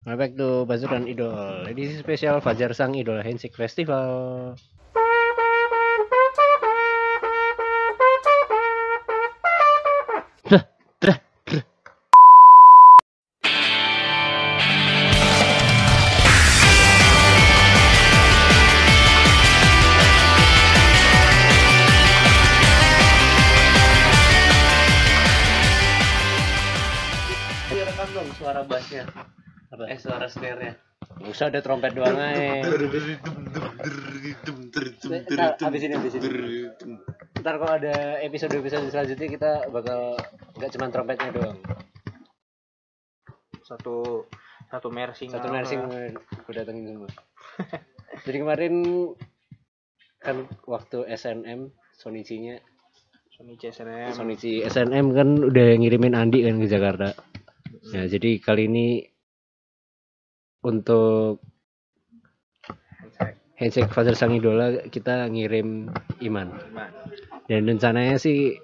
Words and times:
Welcome 0.00 0.16
back 0.16 0.32
to 0.40 0.64
Bazuran 0.64 1.04
Idol. 1.04 1.68
Edisi 1.68 2.00
spesial 2.00 2.40
Fajar 2.40 2.72
Sang 2.72 2.96
Idol 2.96 3.20
Handshake 3.20 3.52
Festival 3.52 4.56
Apa? 29.80 29.96
Eh 29.96 29.96
suara 29.96 30.28
snare-nya. 30.28 30.76
Nggak 31.16 31.32
usah 31.32 31.48
ada 31.48 31.60
trompet 31.64 31.96
doang 31.96 32.12
aja 32.12 32.60
Ntar, 35.08 35.56
abis 35.56 35.80
ini, 35.88 35.94
abis 35.96 36.12
ini. 36.20 36.28
Ntar 37.40 37.54
kalau 37.56 37.72
ada 37.80 38.20
episode-episode 38.20 38.92
selanjutnya 38.92 39.28
kita 39.32 39.50
bakal 39.72 40.20
Nggak 40.60 40.70
cuma 40.76 40.92
trompetnya 40.92 41.32
doang 41.32 41.56
satu 43.64 44.28
satu 44.68 44.88
mersing 44.92 45.32
Satu 45.32 45.48
apa. 45.48 45.56
nursing 45.64 45.80
gue 46.20 46.52
datengin 46.52 46.84
semua 46.92 47.10
Jadi 48.28 48.36
kemarin 48.36 48.74
Kan 50.20 50.36
waktu 50.68 51.08
SNM 51.08 51.72
Sonichi-nya 51.96 52.60
Sony 53.32 53.56
CSNM 53.56 54.12
Sonichi 54.12 54.60
SNM 54.68 55.16
kan 55.16 55.28
udah 55.40 55.80
ngirimin 55.80 56.12
Andi 56.12 56.44
kan 56.44 56.60
ke 56.60 56.68
Jakarta. 56.68 57.16
Ya, 57.88 58.04
jadi 58.04 58.36
kali 58.36 58.68
ini 58.68 58.86
untuk 60.60 61.40
handshake 63.60 63.92
Father 63.92 64.16
Sang 64.16 64.32
Idola 64.32 64.88
kita 64.88 65.28
ngirim 65.28 65.92
Iman. 66.24 66.48
Iman. 66.72 66.90
Dan 67.44 67.68
rencananya 67.68 68.16
sih 68.16 68.56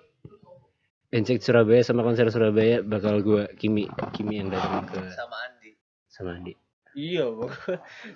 handshake 1.12 1.44
Surabaya 1.44 1.84
sama 1.84 2.04
konser 2.04 2.28
Surabaya 2.32 2.80
bakal 2.80 3.20
gua 3.20 3.44
Kimi, 3.56 3.88
Kimi 4.16 4.40
yang 4.40 4.48
datang 4.48 4.88
ke 4.88 5.00
Sama 5.12 5.36
Andi. 5.48 5.70
sama 6.08 6.30
Andi. 6.40 6.52
iya 6.96 7.28
gua 7.28 7.52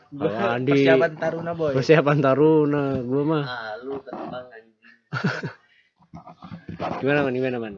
Kalau 0.08 0.48
Andi 0.56 0.72
persiapan 0.72 1.12
taruna 1.20 1.52
boy 1.52 1.72
persiapan 1.76 2.19
taruna, 2.24 2.84
gua 3.04 3.22
mah 3.28 3.44
Ah 3.44 3.72
lu 3.84 4.00
ketebang 4.00 4.47
anjing. 4.48 4.88
gimana 7.04 7.20
man, 7.28 7.34
gimana 7.36 7.56
man? 7.60 7.74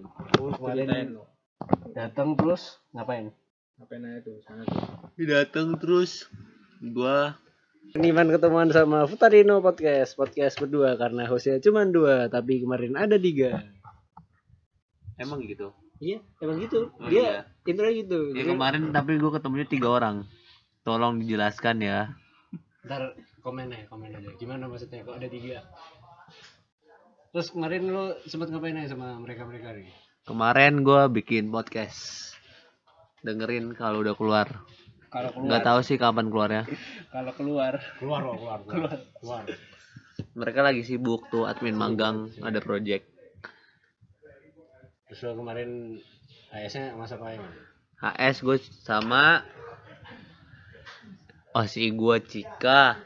Lu. 1.10 1.22
Datang 1.92 2.38
terus 2.38 2.78
ngapain? 2.94 3.34
Ngapain 3.82 4.06
aja 4.06 4.22
tuh 4.22 4.38
sana 4.46 4.62
tuh 4.62 4.78
Datang 5.18 5.74
terus 5.76 6.30
gua 6.80 7.34
Ini 7.92 8.14
man 8.14 8.30
ketemuan 8.30 8.70
sama 8.70 9.04
Futarino 9.04 9.58
Podcast 9.58 10.14
Podcast 10.14 10.56
berdua 10.56 10.94
karena 10.94 11.26
hostnya 11.26 11.58
cuma 11.58 11.82
dua 11.82 12.30
Tapi 12.30 12.62
kemarin 12.62 12.94
ada 12.94 13.18
tiga 13.18 13.58
emang 15.18 15.42
gitu. 15.44 15.70
Iya 15.98 16.18
emang 16.38 16.58
gitu 16.58 16.90
Oh, 16.96 17.06
Dia 17.06 17.46
intro 17.62 17.90
gitu 17.90 18.30
Ya 18.32 18.42
Jadi- 18.42 18.50
kemarin 18.54 18.82
tapi 18.90 19.18
gua 19.18 19.34
ketemunya 19.34 19.66
tiga 19.66 19.88
orang. 19.90 20.16
Tolong 20.82 21.22
dijelaskan 21.22 21.78
ya. 21.78 22.10
Ntar 22.82 23.14
komen 23.38 23.70
aja 23.70 23.86
komen 23.86 24.10
aja 24.10 24.30
Gimana 24.34 24.66
maksudnya 24.66 25.02
kok 25.02 25.14
ada 25.14 25.26
tiga 25.26 25.62
Terus 27.30 27.48
kemarin 27.50 27.86
lo 27.88 28.14
sempet 28.26 28.50
ngapain 28.50 28.76
aja 28.76 28.92
sama 28.94 29.14
mereka-mereka 29.18 29.72
nih? 29.72 29.88
Kemarin 30.22 30.82
gua 30.82 31.06
bikin 31.06 31.48
podcast. 31.48 32.31
Dengerin 33.22 33.70
kalau 33.78 34.02
udah 34.02 34.18
keluar. 34.18 34.66
Kalau 35.12 35.30
Nggak 35.38 35.62
tahu 35.62 35.80
sih 35.86 35.94
kapan 35.94 36.26
keluarnya. 36.32 36.62
Kalau 37.14 37.32
keluar. 37.36 37.78
Keluar 38.00 38.20
loh 38.24 38.34
keluar 38.34 38.58
Keluar. 38.64 38.96
Keluar. 39.20 39.44
Mereka 40.32 40.60
lagi 40.64 40.82
sibuk 40.82 41.28
tuh 41.28 41.44
admin 41.44 41.76
magang 41.76 42.32
ada 42.42 42.58
project. 42.58 43.04
Terus 45.06 45.20
lo 45.28 45.44
kemarin 45.44 46.00
AS-nya 46.48 46.96
masa 46.96 47.20
apa 47.20 47.36
ya? 47.36 47.40
HS 48.00 48.42
gue 48.42 48.58
sama 48.82 49.44
Osi 51.52 51.92
gua 51.92 52.16
Cika. 52.18 52.96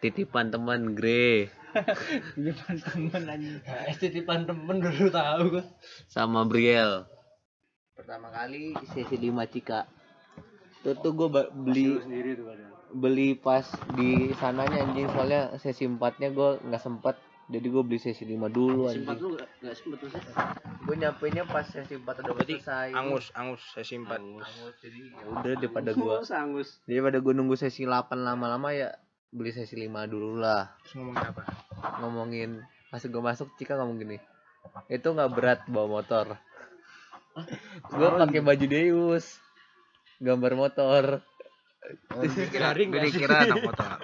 Titipan 0.00 0.48
teman 0.48 0.96
Gre. 0.96 1.52
Depan 2.40 2.74
temen 2.80 3.22
anjing. 3.28 3.60
AS 3.68 4.00
titipan 4.00 4.48
temen 4.48 4.80
dulu 4.80 5.12
tahu 5.12 5.60
gue 5.60 5.64
sama 6.08 6.48
Briel 6.48 7.04
pertama 8.04 8.28
kali. 8.28 8.76
Sesi 8.92 9.16
5 9.16 9.32
Cika. 9.48 9.88
Itu 10.84 10.92
tuh 11.00 11.12
gue 11.16 11.28
beli 11.56 11.96
sendiri 12.04 12.36
tuh 12.36 12.46
padahal 12.52 12.72
beli 12.94 13.34
pas 13.34 13.64
di 13.96 14.30
sananya 14.36 14.84
anjing. 14.84 15.08
Soalnya 15.08 15.56
sesi 15.56 15.88
4 15.88 16.20
nya 16.20 16.28
gue 16.28 16.60
nggak 16.60 16.84
sempet. 16.84 17.16
Jadi 17.48 17.66
gue 17.68 17.82
beli 17.84 17.96
sesi 17.96 18.28
5 18.28 18.44
dulu 18.52 18.92
Sempat 18.92 19.16
anjing. 19.16 19.24
lu 19.24 19.28
gak, 19.40 19.48
gak 19.64 19.76
sempet 19.76 19.98
tuh 20.00 20.08
sih 20.12 20.22
gue 20.84 20.96
nyampe 21.00 21.24
nya 21.32 21.44
pas 21.48 21.64
sesi 21.64 21.96
4 21.96 22.04
udah 22.04 22.34
berarti 22.36 22.54
selesai. 22.60 22.88
angus 22.92 23.32
angus 23.32 23.62
sesi 23.72 23.96
empat. 23.96 24.20
Angus, 24.20 24.48
jadi 24.84 25.00
ya 25.00 25.24
udah 25.32 25.52
daripada 25.56 25.90
gue 25.96 26.14
Sangus 26.28 26.68
daripada 26.84 27.24
gue 27.24 27.32
nunggu 27.32 27.56
sesi 27.56 27.88
8 27.88 28.12
lama-lama 28.20 28.68
ya 28.76 28.92
beli 29.32 29.52
sesi 29.52 29.80
5 29.80 30.12
dulu 30.12 30.36
lah. 30.36 30.76
Terus 30.84 31.00
ngomongin 31.00 31.24
apa? 31.24 31.42
Ngomongin 32.04 32.50
pas 32.92 33.00
gue 33.00 33.22
masuk 33.24 33.48
Cika 33.56 33.80
ngomong 33.80 33.96
gini 33.96 34.20
itu 34.88 35.08
nggak 35.08 35.32
berat 35.32 35.60
bawa 35.68 36.00
motor 36.00 36.36
gue 37.94 38.08
pakai 38.08 38.40
baju 38.40 38.66
Deus. 38.66 39.38
Gambar 40.22 40.54
motor. 40.54 41.04
Oh, 42.16 42.24
dikira 42.24 42.72
dikira 42.72 43.44
anak 43.44 43.60
motor. 43.60 44.00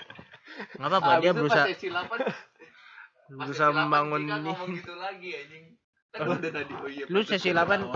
Nggak 0.77 0.89
apa-apa 0.91 1.13
dia 1.23 1.33
berusaha 1.33 1.67
berusaha 3.41 3.71
membangun 3.71 4.27
ini. 4.27 4.53
gitu 4.77 4.93
lagi 4.99 5.31
anjing. 5.33 5.65
Kan 6.11 6.27
gua 6.27 6.43
udah 6.43 6.51
tadi 6.51 6.75
oh 6.75 6.91
iya 6.91 7.07
lu 7.07 7.23
sesi 7.23 7.55
8 7.55 7.71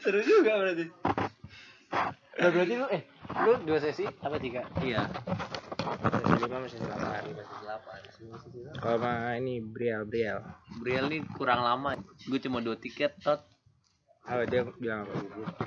Seru 0.00 0.24
juga 0.24 0.56
berarti. 0.56 0.88
Nah, 2.40 2.48
berarti 2.48 2.74
lu 2.80 2.88
eh 2.88 3.04
lu 3.44 3.52
dua 3.68 3.78
sesi 3.84 4.08
apa 4.08 4.40
tiga? 4.40 4.64
iya. 4.80 5.04
Sesi 6.00 6.40
5 6.40 6.48
masih 6.48 6.80
sesi 6.80 6.88
8 6.88 7.60
kalau 8.80 9.12
ini 9.36 9.60
Briel 9.60 10.08
Briel. 10.08 10.40
Briel 10.80 11.12
nih 11.12 11.20
kurang 11.36 11.60
lama 11.60 11.99
gue 12.28 12.38
cuma 12.42 12.60
dua 12.60 12.76
tiket 12.76 13.16
tot. 13.22 13.40
Oh 14.28 14.44
dia 14.44 14.66
bilang 14.76 15.08
apa? 15.08 15.16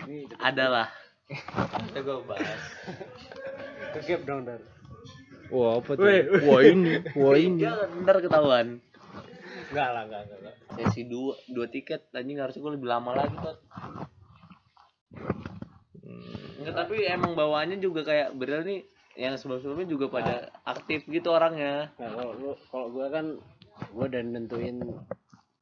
Gitu 0.06 0.36
ada 0.38 0.66
lah 0.69 0.88
kita 1.90 2.00
gue 2.03 2.18
bahas. 2.28 2.62
Kegap 3.97 4.22
dong 4.28 4.46
dar. 4.46 4.62
wah 5.53 5.78
apa 5.78 5.92
tuh? 5.94 6.06
Wah 6.50 6.62
ini 6.66 7.02
wah 7.13 7.36
ini. 7.38 7.62
Jangan, 7.62 7.90
ntar 8.06 8.18
ketahuan. 8.22 8.68
Enggak 9.74 9.90
lah, 9.90 10.03
enggak, 10.06 10.22
enggak. 10.30 10.56
sesi 10.78 11.02
dua 11.09 11.34
dua 11.50 11.66
tiket 11.69 12.09
anjing 12.13 12.38
harusnya 12.42 12.62
gue 12.62 12.74
lebih 12.78 12.90
lama 12.90 13.12
lagi 13.18 13.36
tot. 13.38 13.58
Enggak 16.62 16.75
tapi 16.75 16.96
emang 17.09 17.34
bawaannya 17.34 17.78
juga 17.81 18.06
kayak 18.06 18.38
Briel 18.38 18.66
nih 18.66 18.81
yang 19.13 19.38
sebelum-sebelumnya 19.38 19.88
juga 19.90 20.06
pada 20.09 20.50
aktif 20.66 21.06
gitu 21.06 21.30
orangnya. 21.30 21.94
Nah, 22.02 22.09
kalau 22.18 22.34
lu 22.34 22.52
kalau 22.74 22.88
gua 22.90 23.13
kan 23.13 23.38
gua 23.94 24.09
udah 24.09 24.22
nentuin 24.25 24.81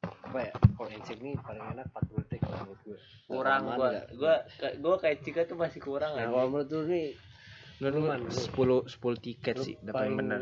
apa 0.02 0.40
ya? 0.42 0.54
Kalau 0.74 0.90
handshake 0.90 1.22
nih 1.22 1.36
paling 1.38 1.66
enak 1.70 1.86
40 1.88 2.22
detik 2.26 2.40
kalau 2.42 2.58
menurut 2.60 2.80
gua. 2.82 2.98
kurang 3.30 3.62
gua 3.64 3.76
nggak? 3.78 4.06
gua 4.18 4.34
kayak 4.58 4.76
gua 4.82 4.96
kayak 4.98 5.18
Cika 5.22 5.42
tuh 5.46 5.56
masih 5.56 5.80
kurang 5.80 6.12
Nah, 6.12 6.26
aja 6.26 6.32
kalau 6.32 6.48
menurut 6.50 6.70
lu 6.70 6.82
nih 6.88 7.08
lu. 7.82 8.30
10 8.30 8.78
10 8.88 9.18
tiket 9.20 9.56
lu 9.56 9.64
sih 9.64 9.76
dapat 9.80 10.02
yang 10.04 10.18
benar. 10.18 10.42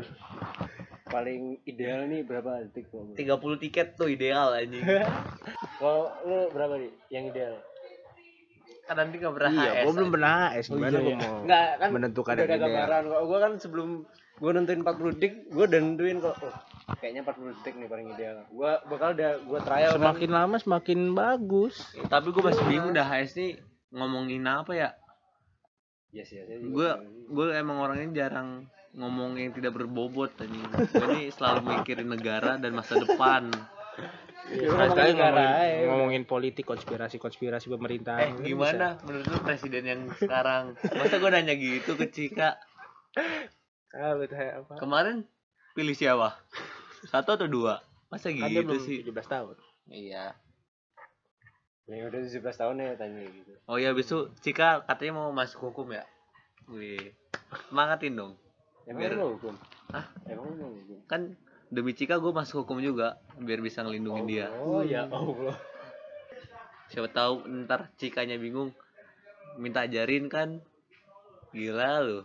Paling 1.04 1.42
ideal 1.64 2.00
nih 2.06 2.20
berapa 2.22 2.50
detik 2.64 2.88
kalau 2.88 3.04
menurut? 3.06 3.58
30 3.58 3.62
tiket 3.62 3.86
tuh 3.94 4.08
ideal 4.08 4.48
anjing 4.52 4.84
Kalau 5.80 6.02
lu 6.22 6.38
berapa 6.50 6.74
nih 6.76 6.90
yang 7.10 7.24
ideal? 7.28 7.56
kan 8.82 8.98
nanti 8.98 9.22
gak 9.22 9.34
pernah 9.38 9.52
Iya, 9.54 9.70
HS 9.70 9.84
gua 9.86 9.92
belum 9.94 10.10
pernah 10.10 10.32
HS 10.50 10.66
Oh, 10.66 10.74
gimana 10.74 10.90
iya, 10.90 10.98
gua 10.98 11.06
iya. 11.06 11.18
mau 11.20 11.34
kan 11.78 11.88
menentukan 11.94 12.32
udah 12.32 12.40
yang 12.40 12.42
ada 12.42 12.56
ideal. 12.56 12.66
gambaran. 12.74 13.02
Gua 13.22 13.38
kan 13.38 13.52
sebelum 13.54 13.88
gua 14.40 14.50
nentuin 14.56 14.80
40 14.80 15.14
detik, 15.14 15.32
udah 15.52 15.68
nentuin 15.68 16.16
kok 16.18 16.32
oh, 16.40 16.54
kayaknya 16.96 17.20
40 17.22 17.60
detik 17.60 17.74
nih 17.76 17.86
paling 17.86 18.06
ideal. 18.10 18.36
Gua 18.48 18.80
bakal 18.88 19.12
udah 19.12 19.30
gua 19.44 19.60
trial 19.60 19.92
kan. 19.94 20.00
Semakin 20.00 20.30
lama 20.32 20.56
semakin 20.56 20.98
bagus. 21.12 21.74
tapi 22.08 22.32
gua 22.32 22.48
masih 22.48 22.64
bingung 22.64 22.90
dah 22.90 23.04
HS 23.04 23.36
nih 23.36 23.50
ngomongin 23.90 24.46
apa 24.46 24.72
ya 24.72 24.90
Yes, 26.10 26.34
yes, 26.34 26.42
yes. 26.42 26.58
gue 26.58 26.90
gue 27.30 27.46
emang 27.54 27.78
orangnya 27.78 28.26
jarang 28.26 28.66
ngomong 28.90 29.38
yang 29.38 29.54
tidak 29.54 29.78
berbobot 29.78 30.34
anjing 30.42 30.66
gue 30.66 31.06
nih 31.06 31.30
selalu 31.30 31.70
mikirin 31.70 32.10
negara 32.10 32.58
dan 32.58 32.74
masa 32.74 32.98
depan 32.98 33.46
Sekali-sekali 34.50 35.14
negara, 35.14 35.38
ngomongin, 35.38 35.70
ya. 35.70 35.86
ngomongin 35.86 36.22
politik 36.26 36.66
konspirasi-konspirasi 36.66 37.70
pemerintahan. 37.70 38.18
eh 38.26 38.30
gimana 38.42 38.98
menurut 39.06 39.26
lu 39.30 39.38
presiden 39.38 39.84
yang 39.86 40.00
sekarang 40.18 40.74
masa 40.82 41.22
gue 41.22 41.30
nanya 41.30 41.54
gitu 41.54 41.94
ke 41.94 42.10
Cika 42.10 42.58
Ah, 43.90 44.14
betul 44.14 44.38
apa? 44.38 44.74
kemarin 44.76 45.26
pilih 45.72 45.92
siapa 45.92 46.38
satu 47.04 47.34
atau 47.34 47.46
dua 47.46 47.82
masa 48.06 48.28
Kan 48.28 48.38
gitu 48.46 48.62
belum 48.64 48.78
sih 48.80 49.02
17 49.02 49.10
tahun. 49.24 49.56
iya 49.88 50.34
yang 51.86 52.06
udah 52.06 52.20
17 52.22 52.38
tahun 52.38 52.74
ya 52.78 52.94
tanya 52.94 53.22
gitu 53.24 53.50
Oh 53.66 53.74
iya 53.74 53.90
besok 53.90 54.30
Cika 54.38 54.82
katanya 54.84 55.12
mau 55.16 55.30
masuk 55.32 55.70
hukum 55.70 55.90
ya. 55.90 56.06
Wih. 56.66 57.14
Semangatin 57.66 58.14
dong. 58.14 58.32
emang 58.84 59.00
Biar- 59.00 59.18
mau 59.18 59.34
hukum 59.34 59.54
Hah? 59.90 60.06
emang 60.24 60.54
mau 60.54 60.70
hukum 60.70 60.98
Kan 61.04 61.34
demi 61.66 61.90
Cika 61.90 62.16
gue 62.16 62.30
masuk 62.30 62.62
hukum 62.62 62.78
juga 62.78 63.18
biar 63.36 63.58
bisa 63.58 63.82
ngelindungin 63.82 64.26
dia. 64.26 64.46
oh 64.56 64.82
ya 64.82 65.02
Allah 65.04 65.58
Siapa 66.86 67.06
tahu 67.08 67.42
ntar 67.64 67.90
Cikanya 67.96 68.34
bingung 68.36 68.70
minta 69.56 69.82
ajarin 69.82 70.26
kan. 70.26 70.62
Gila 71.50 72.02
lu. 72.02 72.22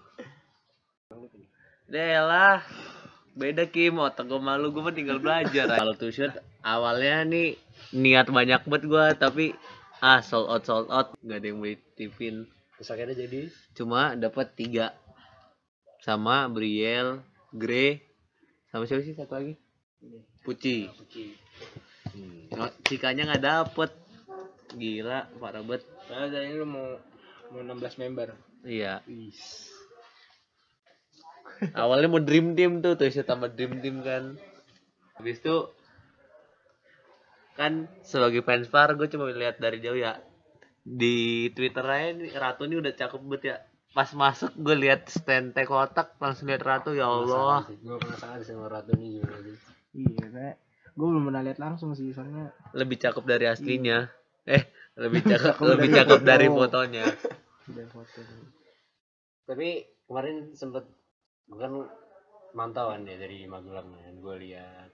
Delah. 1.85 2.65
Beda 3.35 3.67
Kim, 3.67 3.99
otak 3.99 4.31
gue 4.31 4.39
malu, 4.39 4.71
gue 4.71 4.79
mah 4.79 4.95
tinggal 4.95 5.19
belajar. 5.19 5.67
Kalau 5.67 5.91
tuh 5.93 6.07
shoot 6.07 6.31
awalnya 6.63 7.27
nih 7.27 7.59
niat 7.91 8.31
banyak 8.31 8.63
banget 8.63 8.83
gue, 8.87 9.05
tapi 9.19 9.45
ah 9.99 10.23
sold 10.23 10.47
out 10.47 10.63
sold 10.63 10.87
out, 10.87 11.13
nggak 11.19 11.43
ada 11.43 11.47
yang 11.51 11.59
beli 11.59 11.75
tipin. 11.99 12.47
terus 12.75 12.91
akhirnya 12.91 13.15
jadi 13.15 13.47
Cuma 13.75 14.15
dapat 14.15 14.55
tiga 14.55 14.95
sama 15.99 16.47
Briel, 16.47 17.19
Grey, 17.51 18.03
sama 18.71 18.87
siapa 18.87 19.03
sih 19.03 19.15
satu 19.15 19.35
lagi? 19.35 19.53
Puci. 20.47 20.87
hmm. 22.15 22.55
Oh, 22.55 22.71
Cikanya 22.87 23.35
nggak 23.35 23.43
dapet. 23.43 23.91
Gila, 24.75 25.27
parah 25.39 25.63
banget. 25.63 25.83
Nah, 26.07 26.27
dari 26.31 26.55
lu 26.55 26.67
mau 26.67 26.99
mau 27.51 27.61
16 27.63 28.01
member. 28.01 28.31
Iya. 28.63 29.03
Awalnya 31.73 32.07
mau 32.07 32.21
dream 32.21 32.53
team 32.53 32.83
tuh, 32.83 32.95
tuh 32.95 33.07
tambah 33.23 33.51
dream 33.53 33.79
team 33.79 34.03
kan. 34.03 34.35
Habis 35.15 35.39
itu 35.39 35.55
kan 37.55 37.87
sebagai 38.03 38.43
fans 38.43 38.67
Far 38.67 38.91
gue 38.99 39.07
cuma 39.07 39.31
lihat 39.31 39.57
dari 39.63 39.79
jauh 39.79 39.95
ya. 39.95 40.19
Di 40.85 41.49
Twitter 41.55 41.81
aja 41.87 42.11
nih, 42.13 42.29
Ratu 42.35 42.67
ini 42.67 42.77
udah 42.77 42.93
cakep 42.93 43.19
banget 43.23 43.43
ya. 43.47 43.57
Pas 43.95 44.11
masuk 44.11 44.51
gue 44.59 44.75
lihat 44.75 45.07
stand 45.07 45.55
teh 45.55 45.63
kotak 45.63 46.19
langsung 46.19 46.51
lihat 46.51 46.61
Ratu 46.67 46.91
ya 46.91 47.07
Allah. 47.07 47.63
gue 47.71 47.95
penasaran 47.95 48.43
sama 48.43 48.67
Ratu 48.67 48.91
nih 48.99 49.23
gimana 49.23 49.39
sih 49.39 49.57
Iya, 49.95 50.25
kayak 50.27 50.55
gue 50.91 51.07
belum 51.07 51.23
pernah 51.31 51.41
lihat 51.47 51.59
langsung 51.63 51.95
sih 51.95 52.11
soalnya 52.11 52.51
Lebih 52.75 52.99
cakep 52.99 53.23
dari 53.23 53.45
aslinya. 53.47 54.11
Eh, 54.43 54.67
lebih 54.99 55.23
cakep 55.31 55.55
lebih 55.63 55.89
cakep 55.95 56.19
dari 56.27 56.47
fotonya. 56.51 57.05
udah 57.65 57.87
foto. 57.89 58.21
tapi 59.49 59.81
kemarin 60.05 60.53
sempet 60.53 60.85
bukan 61.45 61.85
mantauan 62.55 63.05
ya 63.05 63.19
dari 63.19 63.45
Magelang 63.45 63.91
kan 63.91 64.15
gue 64.17 64.35
lihat. 64.47 64.89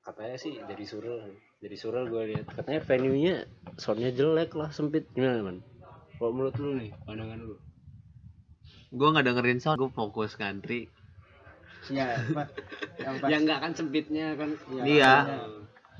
Katanya 0.00 0.36
sih 0.40 0.56
dari 0.64 0.84
Surel 0.88 1.36
dari 1.60 1.76
Surel 1.76 2.08
gue 2.08 2.22
lihat. 2.34 2.46
Katanya 2.48 2.80
venue 2.84 3.18
nya 3.20 3.36
soundnya 3.76 4.10
jelek 4.12 4.56
lah 4.56 4.72
sempit. 4.72 5.08
Gimana 5.12 5.44
man? 5.44 5.58
Kalau 6.16 6.32
menurut 6.36 6.56
lu 6.60 6.76
nih 6.76 6.92
pandangan 7.04 7.40
lu? 7.40 7.56
Gue 8.90 9.08
nggak 9.08 9.26
dengerin 9.26 9.60
sound, 9.62 9.78
gue 9.78 9.90
fokus 9.92 10.34
ngantri. 10.36 10.90
Iya, 11.88 12.20
Pak. 12.36 12.48
Yang 13.00 13.16
pas 13.24 13.28
ya 13.32 13.36
enggak 13.40 13.58
kan 13.64 13.72
sempitnya 13.72 14.26
kan. 14.36 14.50
Iya. 14.84 15.14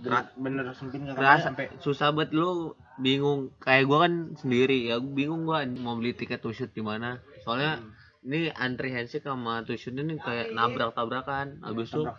bener, 0.01 0.33
bener 0.37 0.65
sempit 0.73 1.01
nggak 1.05 1.17
Kerasa 1.17 1.53
sampai 1.53 1.65
susah 1.81 2.13
banget 2.13 2.37
lu 2.37 2.77
bingung. 3.01 3.53
Kayak 3.61 3.89
gua 3.89 3.99
kan 4.09 4.37
sendiri 4.37 4.93
ya 4.93 5.01
bingung 5.01 5.49
gua 5.49 5.65
mau 5.65 5.97
beli 5.97 6.13
tiket 6.13 6.45
to 6.45 6.53
shoot 6.53 6.73
di 6.73 6.85
mana. 6.85 7.21
Soalnya 7.45 7.81
ini 8.21 8.53
antri 8.53 8.93
handshake 8.93 9.25
sama 9.25 9.65
shoot 9.65 9.97
ini 9.97 10.21
kayak 10.21 10.53
nabrak 10.53 10.93
tabrakan 10.93 11.61
habis 11.65 11.89
itu 11.89 12.05
juga. 12.05 12.13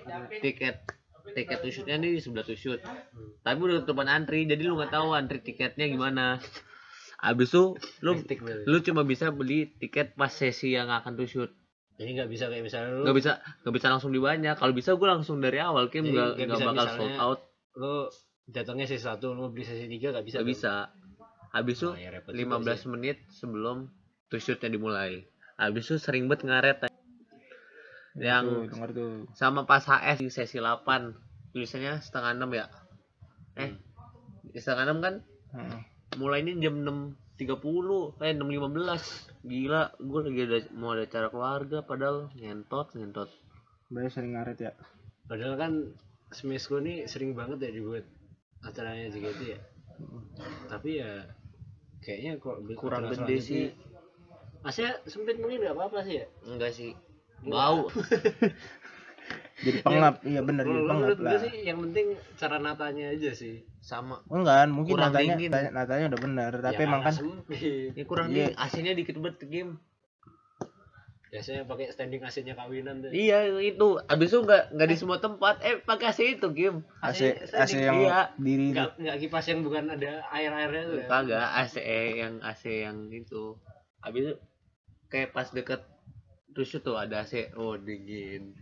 Karena 0.00 0.28
tiket 0.40 0.76
tiket 1.36 1.58
to 1.60 1.68
shootnya 1.68 1.96
nih 2.00 2.16
di 2.16 2.20
sebelah 2.24 2.46
to 2.46 2.56
shoot 2.56 2.80
tapi 3.44 3.58
udah 3.60 3.84
depan 3.84 4.08
antri 4.08 4.48
jadi 4.48 4.62
lu 4.64 4.80
nggak 4.80 4.92
tahu 4.94 5.12
antri 5.12 5.44
tiketnya 5.44 5.92
gimana. 5.92 6.40
Habis 7.20 7.48
itu 7.52 7.64
lu 8.00 8.12
lu 8.64 8.76
cuma 8.80 9.04
bisa 9.04 9.28
beli 9.28 9.72
tiket 9.76 10.16
pas 10.16 10.32
sesi 10.32 10.72
yang 10.72 10.88
akan 10.88 11.16
to 11.20 11.28
shoot 11.28 11.52
jadi 11.96 12.10
nggak 12.12 12.30
bisa 12.30 12.44
kayak 12.52 12.64
misalnya 12.64 12.90
lu 12.92 13.02
nggak 13.08 13.16
bisa 13.16 13.32
nggak 13.64 13.74
bisa 13.74 13.86
langsung 13.88 14.12
di 14.12 14.20
banyak. 14.20 14.54
Kalau 14.60 14.72
bisa 14.76 14.90
gua 15.00 15.16
langsung 15.16 15.40
dari 15.40 15.58
awal 15.60 15.88
kim. 15.88 16.12
Nggak 16.12 16.36
nggak 16.36 16.60
bakal 16.60 16.86
sold 16.96 17.16
out. 17.16 17.40
lu 17.76 18.08
datangnya 18.48 18.88
sesi 18.88 19.04
satu 19.04 19.36
lu 19.36 19.48
mau 19.48 19.50
beli 19.52 19.68
sesi 19.68 19.84
tiga 19.84 20.12
nggak 20.12 20.24
bisa 20.24 20.36
nggak 20.40 20.48
bisa. 20.48 20.72
Habis 21.52 21.76
itu 21.80 21.88
ya 21.96 22.10
15 22.20 22.32
sih. 22.32 22.88
menit 22.92 23.16
sebelum 23.32 23.88
to 24.30 24.36
shootnya 24.38 24.72
dimulai. 24.72 25.26
Habis 25.56 25.88
itu 25.88 25.96
sering 25.96 26.28
banget 26.28 26.44
ngaret 26.48 26.76
tuh, 26.84 26.92
yang 28.20 28.68
tuh 28.92 29.28
sama 29.36 29.64
pas 29.68 29.84
HS 29.84 30.20
di 30.20 30.28
sesi 30.32 30.56
8 30.60 31.52
tulisannya 31.52 32.00
setengah 32.00 32.32
enam 32.36 32.50
ya? 32.52 32.66
Eh 33.56 33.72
setengah 34.56 34.84
enam 34.88 34.98
kan? 35.00 35.14
Heeh. 35.56 35.80
mulainya 36.16 36.56
jam 36.56 36.80
6.30 36.80 38.24
eh 38.24 38.32
6.15 38.32 39.44
gila 39.44 39.82
gue 40.00 40.20
lagi 40.24 40.40
ada 40.48 40.58
mau 40.72 40.96
ada 40.96 41.04
acara 41.04 41.28
keluarga 41.28 41.78
padahal 41.84 42.32
ngentot 42.40 42.96
ngentot. 42.96 43.28
Berarti 43.92 44.10
sering 44.16 44.32
ngaret 44.32 44.58
ya? 44.58 44.72
Padahal 45.28 45.54
kan 45.60 45.72
Smesco 46.32 46.82
ini 46.82 47.06
sering 47.06 47.36
banget 47.38 47.68
ya 47.68 47.70
dibuat 47.70 48.04
acaranya 48.64 49.12
JKT 49.12 49.40
ya. 49.44 49.60
Tapi 50.66 50.90
ya 50.98 51.28
kayaknya 52.00 52.32
kok 52.40 52.56
kurang 52.80 53.12
gede 53.12 53.36
sih 53.38 53.64
Masnya 54.66 54.98
sempit 55.06 55.38
mungkin 55.38 55.62
nggak 55.62 55.72
apa-apa 55.72 56.02
sih 56.02 56.18
ya? 56.18 56.26
Enggak 56.42 56.74
sih. 56.74 56.90
Bau. 57.40 57.86
Jadi 59.56 59.80
pengap 59.80 60.20
iya 60.22 60.44
bener 60.44 60.62
jadi 60.62 60.74
pengap 60.76 60.92
menurut 60.92 61.16
gue 61.16 61.24
lah. 61.24 61.40
sih 61.40 61.54
yang 61.64 61.78
penting 61.80 62.06
cara 62.36 62.56
natanya 62.58 63.08
aja 63.08 63.30
sih. 63.32 63.64
Sama. 63.80 64.20
Enggak 64.26 64.68
mungkin 64.68 64.92
Kurang 64.92 65.08
natanya 65.08 65.34
dingin. 65.34 65.48
natanya, 65.48 65.70
natanya 65.72 66.04
udah 66.10 66.20
bener 66.20 66.50
tapi 66.60 66.76
Ya, 66.76 66.84
emang 66.84 67.00
kan 67.00 67.14
sempit. 67.14 67.58
Ini 67.94 68.02
kurang 68.04 68.28
Iya. 68.28 68.50
nih 68.50 68.58
AC-nya 68.58 68.92
dikit 68.92 69.16
banget 69.16 69.46
game. 69.46 69.72
Biasanya 71.26 71.62
pakai 71.64 71.88
standing 71.88 72.20
AC-nya 72.20 72.54
kawinan 72.54 73.00
tuh 73.00 73.10
Iya 73.10 73.38
itu. 73.56 73.88
Abis 74.04 74.28
itu 74.28 74.38
nggak 74.42 74.62
nggak 74.72 74.88
di 74.88 74.96
semua 74.96 75.18
tempat. 75.18 75.54
Eh 75.60 75.80
pakai 75.80 76.06
AC 76.06 76.20
itu 76.36 76.48
game. 76.50 76.78
AC 77.00 77.20
AC 77.48 77.72
yang 77.78 77.96
Iya. 77.98 78.20
diri 78.36 78.64
itu. 78.66 78.74
Nggak 78.76 78.90
nggak 78.98 79.16
kipas 79.20 79.44
yang 79.46 79.60
bukan 79.62 79.84
ada 79.90 80.12
air 80.28 80.50
airnya 80.52 80.82
tuh 80.84 80.96
ya? 80.96 81.06
Kagak 81.06 81.46
AC 81.56 81.74
yang 82.14 82.34
AC 82.40 82.62
yang 82.82 82.98
itu. 83.08 83.56
Abis 83.98 84.20
itu 84.22 84.34
kayak 85.06 85.30
pas 85.30 85.48
deket 85.48 85.82
tusuk 86.50 86.82
tuh 86.82 86.96
ada 86.96 87.20
AC. 87.20 87.52
Oh 87.54 87.76
dingin. 87.76 88.54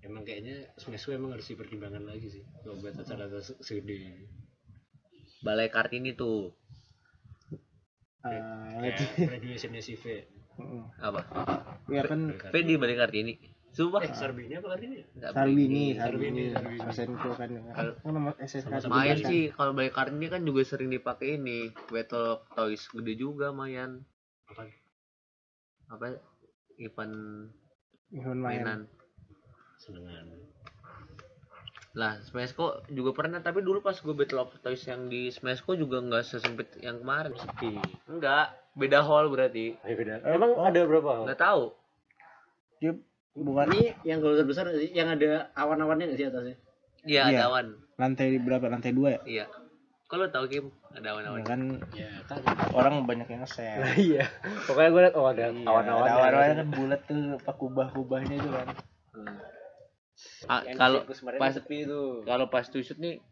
emang 0.00 0.24
kayaknya 0.24 0.64
Smesco 0.74 1.10
emang 1.10 1.30
harus 1.30 1.44
dipertimbangkan 1.44 2.02
lagi 2.02 2.24
sih 2.26 2.42
kalau 2.58 2.78
buat 2.78 2.94
acara 2.94 3.28
se- 3.38 3.60
segede. 3.60 4.26
Balai 5.40 5.68
Kartini 5.68 6.14
tuh 6.14 6.56
Ah, 8.20 8.80
itu. 8.82 9.04
graduationnya 9.18 9.80
si 9.80 9.94
V 9.94 10.04
Heeh. 10.52 10.82
apa? 10.98 11.20
ya 11.86 12.04
kan 12.04 12.32
V 12.32 12.54
di 12.60 12.76
Balai 12.76 12.92
Kartini. 12.94 13.34
Sumpah. 13.70 14.02
eh 14.02 14.10
Sarbini 14.10 14.50
apa 14.52 14.66
Kartini 14.68 14.98
Nggak 15.14 15.30
Sarbini 15.30 15.94
beli. 15.94 15.96
Sarbini 15.96 16.42
Sarbini. 16.90 17.16
Kan 17.30 17.50
Kalau- 17.70 17.96
kan 17.96 18.10
nomor 18.10 18.34
SSK 18.36 18.66
Main 18.88 19.14
Kan. 19.16 19.28
sih 19.30 19.42
kalau 19.50 19.72
Balai 19.72 19.88
Kartini 19.90 20.26
kan 20.26 20.42
juga 20.42 20.60
sering 20.62 20.88
dipakai 20.88 21.36
ini. 21.36 21.58
Battle 21.86 22.40
Toys 22.50 22.82
gede 22.88 23.14
juga 23.14 23.52
mayan. 23.52 24.02
apa 24.46 24.66
Apa? 25.90 26.16
Event 26.78 27.14
main 28.10 28.34
mainan. 28.34 28.80
senengan 29.76 30.26
Lah, 31.90 32.22
Smashco 32.22 32.86
juga 32.86 33.10
pernah, 33.12 33.38
tapi 33.38 33.60
dulu 33.60 33.82
pas 33.82 33.92
gue 33.92 34.14
Battle 34.14 34.38
of 34.40 34.54
Toys 34.60 34.78
yang 34.84 35.10
di 35.10 35.26
Smashco 35.28 35.74
juga 35.74 35.98
nggak 35.98 36.22
sesempit 36.22 36.78
yang 36.78 36.98
kemarin. 36.98 37.34
sepi 37.34 37.74
Enggak, 38.06 38.46
beda 38.72 39.02
hall 39.02 39.26
berarti. 39.26 39.74
Ayo 39.80 39.94
beda 39.96 40.22
Eh, 40.22 40.32
emang 40.32 40.54
oh. 40.54 40.62
ada 40.62 40.80
berapa 40.80 41.26
Nggak 41.26 41.40
tahu. 41.40 41.74
dia 42.78 42.94
bukan 43.32 43.66
ini 43.72 43.90
yang 44.04 44.18
kalau 44.18 44.38
besar 44.40 44.70
yang 44.72 45.10
ada 45.10 45.50
awan-awannya 45.52 46.08
nggak 46.08 46.16
sih 46.16 46.26
atasnya 46.26 46.56
Iya, 47.02 47.22
Iya. 47.26 47.38
ada 47.38 47.44
awan. 47.48 47.66
lantai 47.96 48.38
berapa 48.38 48.66
lantai 48.66 48.90
dua 48.90 49.08
ya 49.10 49.20
Iya. 49.26 49.44
Kalau 50.10 50.26
tahu 50.26 50.44
Kim, 50.44 50.66
ada 50.90 51.00
Ya 51.00 51.10
awan-awan. 51.14 51.42
kan 51.46 51.60
ya 51.94 52.10
kan 52.26 52.42
orang 52.74 53.06
banyak 53.06 53.30
yang 53.30 53.40
nge-share 53.40 53.78
nah 53.78 53.94
iya 53.94 54.26
pokoknya 54.66 54.90
gue 54.90 55.02
liat 55.06 55.14
oh 55.14 55.24
ada 55.24 55.42
Iya, 55.46 55.62
awan-awan 55.62 56.02
ada 56.02 56.14
awan-awan 56.18 56.50
kan 56.52 56.68
bulat 56.74 57.00
tuh 57.06 57.22
apa 57.36 57.52
kubah-kubahnya 57.54 58.34
itu 58.36 58.50
kan 58.50 58.66
Ah, 60.46 60.60
kalau 60.74 61.06
pas 61.38 61.54
sepi 61.54 61.86
itu 61.86 62.00
kalau 62.22 62.46
pas 62.46 62.66
shoot 62.66 62.98
nih 62.98 63.22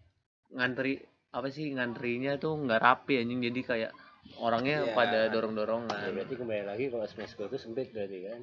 ngantri 0.50 1.02
apa 1.28 1.50
sih 1.50 1.68
ngantrinya 1.68 2.38
tuh 2.38 2.56
nggak 2.56 2.78
rapi 2.78 3.20
anjing 3.20 3.42
jadi 3.42 3.60
kayak 3.60 3.90
orangnya 4.38 4.86
Iya. 4.86 4.94
pada 4.94 5.18
ya, 5.24 5.28
dorong-dorongan. 5.28 6.14
berarti 6.14 6.34
kembali 6.34 6.62
lagi 6.64 6.84
kalau 6.88 7.04
Smesco 7.04 7.44
itu 7.44 7.58
sempit 7.58 7.92
berarti 7.92 8.18
kan 8.22 8.40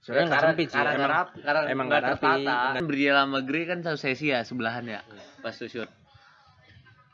sebenarnya 0.00 0.24
nggak 0.24 0.38
Karena- 0.38 0.52
sempit 0.54 0.66
sih 0.66 0.76
karena 0.76 0.88
nggak 0.88 0.96
emang 1.02 1.12
rapi, 1.12 1.38
karena 1.42 1.60
emang 1.66 1.86
nggak 1.86 2.02
rapi. 2.02 2.14
tertata. 2.16 2.56
Kan 2.72 2.84
sama 3.18 3.38
Grey 3.42 3.64
kan 3.66 3.78
satu 3.82 3.98
sesi 3.98 4.26
ya 4.30 4.40
sebelahan 4.40 4.84
ya 4.86 5.00
pas 5.42 5.52
to 5.52 5.66
shoot. 5.66 5.90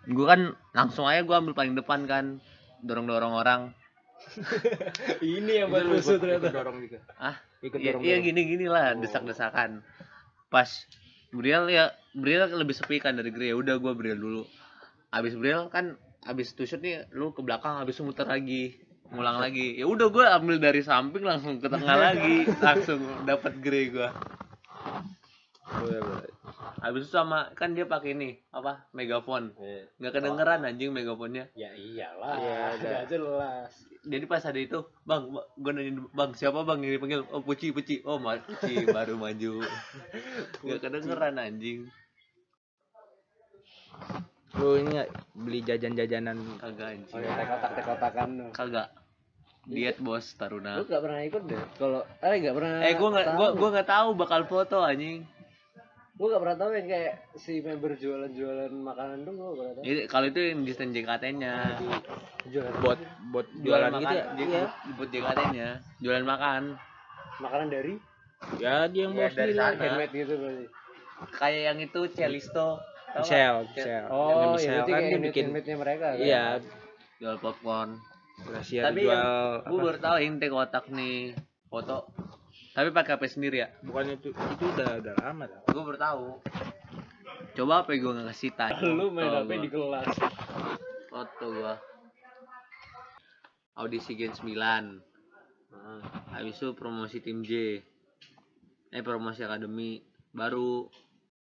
Gue 0.08 0.26
kan 0.26 0.40
langsung 0.74 1.06
aja 1.06 1.22
gue 1.22 1.36
ambil 1.36 1.54
paling 1.54 1.74
depan 1.78 2.06
kan 2.10 2.42
dorong-dorong 2.82 3.34
orang. 3.38 3.62
ini 5.22 5.62
yang 5.62 5.70
buat 5.70 5.86
musuh 5.86 6.18
ternyata. 6.18 6.50
dorong 6.50 6.78
juga. 6.82 7.02
Ah, 7.18 7.36
ikut 7.62 7.78
iya, 7.78 7.94
dorong 7.94 8.02
iya 8.06 8.16
gini-gini 8.22 8.66
lah 8.66 8.94
desak-desakan. 8.98 9.82
Pas 10.50 10.68
Briel 11.32 11.70
ya 11.70 11.90
Briel 12.14 12.50
lebih 12.50 12.74
sepi 12.74 12.98
kan 12.98 13.18
dari 13.18 13.30
Grey. 13.30 13.54
Ya 13.54 13.56
Udah 13.58 13.78
gue 13.78 13.92
Briel 13.94 14.18
dulu. 14.18 14.42
Abis 15.14 15.34
Briel 15.38 15.70
kan 15.70 15.98
abis 16.22 16.54
shot 16.54 16.78
nih 16.78 17.02
lu 17.18 17.34
ke 17.34 17.42
belakang 17.42 17.82
abis 17.82 17.98
muter 18.02 18.26
lagi 18.26 18.78
ngulang 19.12 19.38
lagi. 19.42 19.76
Ya 19.76 19.86
udah 19.90 20.08
gue 20.08 20.24
ambil 20.24 20.56
dari 20.62 20.80
samping 20.86 21.22
langsung 21.26 21.58
ke 21.58 21.68
tengah 21.68 21.96
lagi 22.10 22.48
langsung 22.62 23.02
dapat 23.26 23.58
grey 23.60 23.90
gue 23.92 24.08
Boleh, 26.62 26.78
boleh. 26.78 26.86
abis 26.86 27.02
itu 27.10 27.10
sama 27.10 27.50
kan 27.58 27.74
dia 27.74 27.84
pakai 27.84 28.14
ini 28.14 28.38
apa 28.54 28.86
megaphone. 28.94 29.50
Eh, 29.58 29.90
nggak 29.98 30.12
kedengeran 30.14 30.62
anjing 30.62 30.94
megafonnya 30.94 31.50
ya 31.58 31.74
iyalah. 31.74 32.36
Iya, 32.38 32.60
udah. 32.78 33.02
jelas. 33.10 33.72
Jadi 34.02 34.24
pas 34.26 34.42
ada 34.46 34.58
itu 34.58 34.78
bang 35.02 35.22
gue 35.34 35.72
nanya 35.74 35.92
bang 36.14 36.30
siapa 36.38 36.62
bang? 36.62 36.78
Yang 36.82 36.92
dipanggil 36.98 37.20
oh 37.34 37.42
puci 37.42 37.74
puci 37.74 38.02
oh 38.06 38.18
ma 38.22 38.38
puci 38.38 38.86
baru 38.86 39.18
maju. 39.18 39.62
Nggak 40.62 40.80
kedengeran 40.82 41.34
anjing. 41.38 41.90
Lu 44.52 44.78
ini 44.78 45.02
beli 45.34 45.60
jajan-jajanan? 45.66 46.36
Kagak 46.62 46.88
anjing. 46.98 47.14
Oh 47.14 47.20
ya 47.22 47.32
tekotak 47.42 47.70
tekotakan 47.82 48.28
kagak. 48.54 48.88
Diet 49.62 49.98
bos 50.02 50.26
taruna. 50.34 50.74
Lu 50.74 50.90
gak 50.90 51.02
pernah 51.06 51.22
ikut 51.22 51.42
deh? 51.46 51.62
Kalau 51.78 52.02
eh 52.18 52.34
gak 52.42 52.54
pernah 52.58 52.82
eh 52.82 52.94
gue 52.98 53.08
nggak 53.14 53.26
gue 53.38 53.46
tahu. 53.46 53.58
gue 53.62 53.68
nggak 53.78 53.88
tahu 53.94 54.08
bakal 54.18 54.40
foto 54.50 54.82
anjing 54.82 55.22
gue 56.12 56.26
gak 56.28 56.38
pernah 56.38 56.56
tahu 56.56 56.70
yang 56.72 56.86
kayak 56.86 57.14
si 57.34 57.58
member 57.58 57.92
jualan-jualan 57.94 58.70
makanan 58.70 59.18
tuh 59.22 59.32
gue 59.32 59.42
gak 59.42 59.56
pernah 59.56 59.72
tahu 59.72 59.82
Jadi 59.82 60.00
kalau 60.06 60.26
itu 60.28 60.40
yang 60.42 60.60
di 60.60 60.72
stand 60.72 60.92
JKT-nya. 60.92 61.54
jualan 62.44 62.74
buat 62.78 62.98
buat 63.30 63.46
Jualan 63.54 63.64
jualan 63.64 63.92
makan, 63.94 64.12
gitu 64.36 64.52
ya? 64.52 64.60
Iya. 64.60 64.64
buat 64.92 65.08
JKT-nya. 65.08 65.68
Jualan 65.98 66.26
makan. 66.26 66.62
makanan 67.38 67.68
dari 67.68 67.94
Ya 68.58 68.84
dia 68.86 69.02
yang 69.02 69.14
Ya, 69.14 69.24
bawa 69.24 69.28
dari 69.30 69.52
sendiri. 69.52 69.56
sana. 69.56 69.78
handmade 69.78 70.12
gitu 70.12 70.34
berarti 70.36 70.66
Kayak 71.32 71.60
yang 71.64 71.78
itu 71.80 72.00
Celisto. 72.10 72.68
Cel- 73.22 73.66
Michelle. 73.66 74.06
oh 74.08 74.56
Yang 74.56 74.64
ya 74.64 74.72
kan 74.74 74.86
kayak 74.90 75.04
dia 75.06 75.20
bikin 75.22 75.44
handmade 75.46 75.66
nya 75.66 75.76
mereka 75.76 76.06
kan? 76.08 76.18
Iya, 76.18 76.44
Jual 77.18 77.36
popcorn. 77.38 77.90
Gracia 78.42 78.80
Tapi 78.82 79.00
jual 79.00 79.12
yang 79.12 79.24
gue 79.62 79.78
apa? 79.78 79.84
baru 79.86 79.98
tahu 79.98 80.16
teh 80.36 80.50
kotak 80.50 80.84
nih 80.88 81.16
foto. 81.66 81.98
Tapi 82.72 82.88
pakai 82.88 83.20
HP 83.20 83.22
sendiri 83.28 83.56
ya. 83.60 83.68
Bukan 83.84 84.16
itu 84.16 84.32
itu 84.32 84.64
udah 84.64 84.96
udah 84.98 85.14
lama 85.20 85.44
tau. 85.44 85.62
Gue 85.68 85.82
baru 85.84 85.98
tahu. 86.00 86.26
Coba 87.52 87.84
apa 87.84 87.92
gue 87.92 88.10
nggak 88.10 88.28
kasih 88.32 88.50
tanya. 88.56 88.80
lu 88.98 89.12
main 89.12 89.28
HP 89.28 89.50
di 89.60 89.68
kelas 89.68 90.08
Foto 91.12 91.46
gua. 91.52 91.76
Audisi 93.76 94.16
Gen 94.16 94.32
9. 94.32 94.56
Ah, 95.72 96.00
Habis 96.32 96.56
itu 96.56 96.72
promosi 96.72 97.20
tim 97.20 97.44
J. 97.44 97.80
Eh 98.88 99.02
promosi 99.04 99.40
akademi 99.40 100.00
baru 100.32 100.88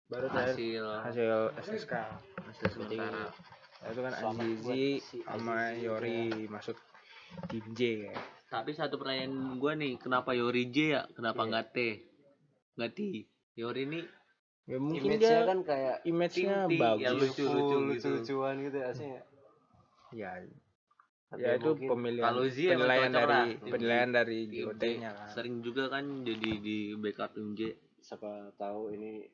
baru 0.07 0.25
terakhir 0.29 0.81
hasil 0.81 0.85
Hasil 1.01 1.81
SSK. 1.81 1.93
hasil 2.45 2.67
sementara. 2.73 3.29
Nah, 3.77 3.89
itu 3.89 4.01
kan 4.01 4.13
Azizi 4.15 4.83
sama 5.21 5.57
Yori 5.73 6.49
masuk 6.49 6.77
tim 7.49 7.65
J 7.73 8.09
ya. 8.09 8.15
Tapi 8.47 8.71
satu 8.71 8.95
pertanyaan 8.95 9.59
gua 9.59 9.75
nih, 9.75 9.99
kenapa 9.99 10.31
Yori 10.31 10.71
J 10.71 10.77
ya? 10.89 11.01
Kenapa 11.11 11.43
Iya. 11.43 11.49
nggak 11.49 11.65
T? 11.67 11.77
Nggak 12.75 12.91
T. 12.91 12.99
Yori 13.53 13.83
ini 13.83 14.01
Ya 14.67 14.77
mungkin 14.77 15.15
dia 15.15 15.47
kan 15.47 15.63
kayak 15.63 16.03
image-nya 16.03 16.67
tim-tim 16.67 16.75
bagus. 16.77 17.31
gitu. 17.31 17.43
lucu-lucuan 17.87 18.55
gitu 18.61 18.77
ya 18.77 18.87
aslinya 18.89 19.21
Ya, 20.09 20.31
Tapi 21.27 21.39
ya 21.41 21.51
itu 21.55 21.71
pemilihan 21.81 22.23
Kalau 22.23 22.43
emang 22.43 22.55
penilaian 22.69 23.11
dari 23.11 23.27
lah, 23.27 23.45
penilaian 23.65 24.09
dari. 24.09 24.39
JOT-nya 24.47 25.11
kan. 25.13 25.27
Sering 25.29 25.55
juga 25.59 25.83
kan 25.87 26.03
jadi 26.23 26.51
di 26.57 26.77
backup 26.95 27.31
tim 27.31 27.51
J. 27.53 27.75
siapa 27.97 28.31
tahu 28.55 28.91
ini 28.91 29.27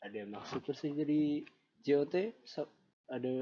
ada 0.00 0.14
yang 0.14 0.32
maksud 0.32 0.60
terus 0.60 0.80
sih 0.80 0.92
jadi 0.92 1.44
JOT 1.80 2.14
so- 2.42 2.72
ada 3.06 3.36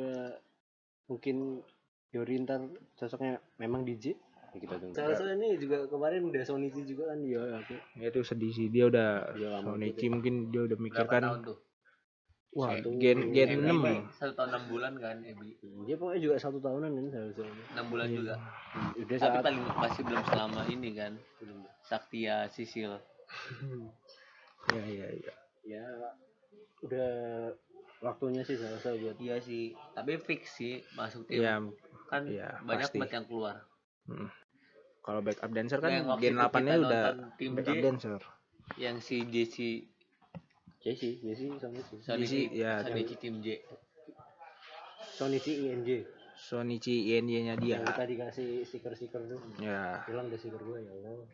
mungkin 1.06 1.62
Yori 2.10 2.34
ntar 2.40 2.66
cocoknya 2.92 3.38
memang 3.56 3.82
DJ 3.82 4.10
ya 4.10 4.18
kita 4.54 4.74
tunggu 4.76 4.92
Salah 4.92 5.32
ini 5.32 5.56
juga 5.56 5.88
kemarin 5.88 6.28
udah 6.28 6.42
Sonichi 6.42 6.82
juga 6.84 7.08
kan 7.08 7.18
dia 7.20 7.40
oke 7.40 7.76
Ya 7.96 8.06
itu 8.08 8.20
sedih 8.20 8.52
sih 8.52 8.66
dia 8.68 8.84
udah 8.86 9.32
Dia 9.32 9.60
Sonichi 9.60 10.06
mungkin 10.08 10.48
dia 10.48 10.62
udah 10.64 10.76
mikirkan 10.76 11.22
tahun 11.22 11.40
tuh? 11.42 11.58
wah 12.52 12.68
Satu. 12.68 12.92
gen 13.00 13.32
gen 13.32 13.48
Ebi 13.48 13.64
6 13.64 13.80
Pak, 13.80 13.96
satu 14.12 14.32
tahun 14.36 14.48
enam 14.52 14.62
bulan 14.68 14.92
kan 15.00 15.16
Ebi. 15.24 15.56
dia 15.88 15.96
pokoknya 15.96 16.20
juga 16.20 16.34
satu 16.36 16.58
tahunan 16.60 16.90
kan 16.90 17.04
seharusnya 17.08 17.48
Enam 17.72 17.86
bulan 17.88 18.06
Iya. 18.06 18.16
juga. 18.20 18.34
udah 18.92 19.16
Tapi 19.16 19.24
saat 19.32 19.40
paling 19.40 19.62
masih 19.72 20.02
belum 20.04 20.22
selama 20.26 20.60
ini 20.66 20.90
kan. 20.92 21.12
Saktia 21.80 22.36
Sisil. 22.48 22.92
ya 24.76 24.84
ya 24.84 25.08
ya 25.10 25.34
ya 25.64 25.84
udah 26.82 27.08
waktunya 28.04 28.42
sih 28.42 28.60
seharusnya 28.60 29.00
buat 29.00 29.16
Iya 29.16 29.36
sih, 29.40 29.72
tapi 29.96 30.20
fix 30.20 30.52
sih 30.52 30.84
masuk 30.92 31.24
tim. 31.24 31.40
ya 31.40 31.56
kan 32.06 32.28
iya, 32.28 32.60
banyak 32.60 32.92
banget 32.92 33.16
yang 33.16 33.24
keluar. 33.24 33.64
Kalau 35.02 35.20
backup 35.20 35.50
dancer 35.50 35.82
kan 35.82 35.90
waktu 36.06 36.30
gen 36.30 36.38
itu 36.38 36.46
8 36.46 36.62
nya 36.62 36.72
kita 36.72 36.78
udah 36.78 36.78
nonton 36.78 37.16
tim 37.34 37.50
backup 37.58 37.74
J. 37.74 37.82
dancer. 37.82 38.22
Yang 38.78 38.96
si 39.02 39.16
Jesse 39.26 39.70
Jesse 40.78 41.10
Jesse 41.20 41.46
Sonichi 41.58 41.94
Sonichi, 42.00 42.40
ya, 42.54 42.86
Sonichi 42.86 43.14
tim 43.18 43.42
J. 43.42 43.60
Sonichi 45.18 45.52
INJ 45.68 45.90
Sonichi 46.38 47.14
INY 47.14 47.46
nya 47.46 47.54
dia. 47.54 47.78
Yang 47.78 47.94
kita 47.94 48.04
dikasih 48.08 48.48
stiker-stiker 48.66 49.20
tuh. 49.30 49.38
Ya. 49.62 50.02
Hilang 50.10 50.26
deh 50.26 50.38
stiker 50.40 50.58
gue 50.58 50.78
ya 50.82 50.90
Allah. 50.90 51.26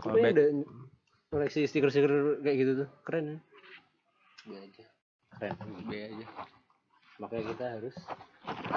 Kalau 0.00 0.16
back 0.16 0.32
ada 0.32 0.44
koleksi 1.28 1.68
stiker-stiker 1.68 2.40
kayak 2.40 2.56
gitu 2.60 2.72
tuh. 2.84 2.88
Keren 3.04 3.24
ya? 3.28 3.38
B 4.44 4.50
aja. 4.60 4.84
keren. 5.36 5.56
B 5.88 5.92
aja. 5.92 6.26
makanya 7.14 7.54
kita 7.54 7.66
harus 7.78 7.94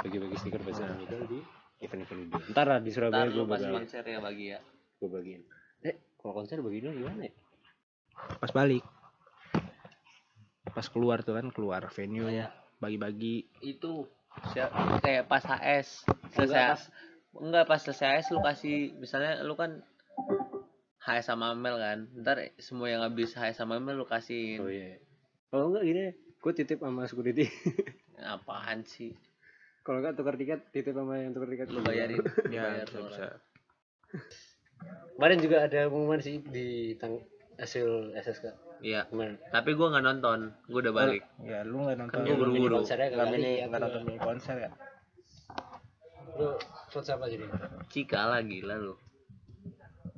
bagi-bagi 0.06 0.38
stiker 0.38 0.62
bahasa 0.62 0.94
modal 0.94 1.26
di 1.26 1.42
event-event 1.78 2.22
itu 2.30 2.38
ntar 2.54 2.66
lah 2.66 2.80
di 2.82 2.90
Surabaya 2.90 3.30
Ntar 3.30 3.34
gue 3.34 3.46
pas 3.46 3.62
bakal 3.62 3.78
konser 3.82 4.04
ya 4.04 4.20
bagi 4.20 4.46
ya. 4.54 4.60
gue 4.98 5.10
bagiin. 5.14 5.42
Eh 5.86 5.96
kalau 6.18 6.34
konser 6.42 6.58
bagi 6.66 6.82
dulu 6.82 7.06
gimana 7.06 7.22
ya? 7.30 7.34
Pas 8.42 8.50
balik. 8.50 8.84
Pas 10.74 10.88
keluar 10.90 11.22
tuh 11.22 11.38
kan 11.38 11.48
keluar 11.54 11.86
venue 11.94 12.30
nya 12.34 12.50
bagi-bagi. 12.82 13.46
Itu 13.62 14.10
siap, 14.54 14.74
kayak 15.02 15.30
pas 15.30 15.42
HS 15.46 16.06
Enggak, 16.06 16.34
selesai 16.34 16.90
enggak 17.38 17.66
pas 17.70 17.80
selesai 17.82 18.08
HS 18.22 18.28
lu 18.34 18.40
kasih 18.42 18.78
misalnya 18.98 19.42
lu 19.46 19.54
kan 19.54 19.86
HS 21.06 21.30
sama 21.30 21.54
Mel 21.54 21.78
kan. 21.78 22.10
Ntar 22.18 22.58
semua 22.58 22.90
yang 22.90 23.06
habis 23.06 23.38
HS 23.38 23.62
sama 23.62 23.78
Mel 23.78 24.02
lu 24.02 24.06
kasihin. 24.10 24.66
Oh 24.66 24.70
iya. 24.70 24.98
Kalau 25.54 25.70
enggak 25.70 25.86
gini. 25.86 26.06
Gue 26.38 26.54
titip 26.54 26.82
sama 26.82 27.10
security 27.10 27.50
apaan 28.24 28.82
sih 28.82 29.14
kalau 29.88 30.04
enggak 30.04 30.20
tukar 30.20 30.36
tiket 30.36 30.68
titip 30.76 30.92
sama 30.92 31.16
yang 31.16 31.32
tukar 31.32 31.48
tiket. 31.48 31.72
Lu 31.72 31.80
bayarin. 31.80 32.20
Ya 32.52 32.84
bayar 32.84 32.88
bisa, 32.92 33.40
kemarin 35.16 35.40
juga 35.40 35.64
ada 35.64 35.88
pengumuman 35.88 36.20
sih 36.20 36.44
di 36.44 37.00
tang 37.00 37.24
hasil 37.56 38.12
SSK 38.20 38.52
iya. 38.84 39.08
Kemarin. 39.08 39.40
Tapi 39.48 39.80
gua 39.80 39.96
nggak 39.96 40.04
nonton. 40.04 40.40
Gua 40.68 40.80
udah 40.84 40.94
balik. 40.94 41.24
Ya 41.40 41.64
lu 41.64 41.88
nggak 41.88 42.04
nonton. 42.04 42.20
kan 42.20 42.28
Gua 42.28 42.28
dia 42.28 42.36
buru-buru. 42.36 42.68
mini 42.68 42.78
konsernya 42.84 43.08
nggak 43.16 43.28
mini 43.32 43.52
ya 43.64 43.66
nggak 43.72 43.82
nonton 43.88 44.02
mini 44.04 44.20
konser 44.20 44.56
ya? 44.60 44.72
Lu 46.36 46.48
vote 46.92 47.06
siapa 47.08 47.26
jadi? 47.32 47.46
Cika 47.88 48.22
lah 48.28 48.40
gila 48.44 48.76
lu. 48.76 48.96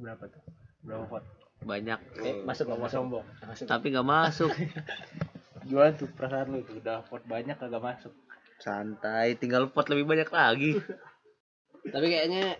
Berapa 0.01 0.23
tuh? 0.33 0.41
Berapa 0.81 1.05
vote? 1.05 1.27
Banyak. 1.61 1.99
Eh, 2.25 2.35
masuk 2.41 2.73
nggak? 2.73 2.79
Masuk 2.89 2.97
sombong. 2.97 3.25
Masuk. 3.45 3.65
Tapi 3.69 3.85
nggak 3.93 4.07
masuk. 4.09 4.51
Gimana 5.69 5.93
tuh 5.93 6.09
perasaan 6.17 6.49
lu 6.49 6.65
tuh 6.65 6.81
udah 6.81 7.05
vote 7.05 7.29
banyak 7.29 7.53
kagak 7.53 7.83
masuk 7.85 8.13
santai 8.59 9.39
tinggal 9.39 9.71
pot 9.71 9.87
lebih 9.87 10.05
banyak 10.05 10.29
lagi. 10.29 10.71
Tapi 11.93 12.05
kayaknya 12.11 12.59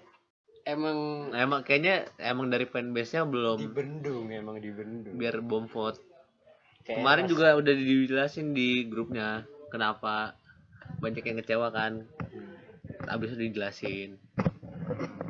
emang 0.63 1.29
emang 1.35 1.61
kayaknya 1.61 2.07
emang 2.19 2.47
dari 2.47 2.65
fanbase 2.65 3.19
nya 3.19 3.23
belum 3.27 3.59
dibendung 3.59 4.27
emang 4.31 4.57
dibendung. 4.63 5.13
biar 5.15 5.43
bom 5.43 5.67
vote. 5.67 5.99
Kayak 6.87 7.03
kemarin 7.03 7.25
juga 7.27 7.47
udah 7.59 7.73
dijelasin 7.75 8.55
di 8.55 8.87
grupnya 8.87 9.45
kenapa 9.69 10.39
banyak 11.03 11.21
yang 11.21 11.37
kecewa 11.43 11.69
kan. 11.69 12.07
Abis 13.05 13.35
itu 13.35 13.51
dijelasin. 13.51 14.17